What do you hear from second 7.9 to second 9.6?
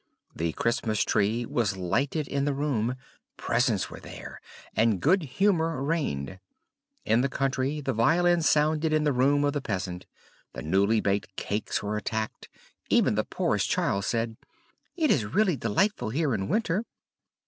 violin sounded in the room of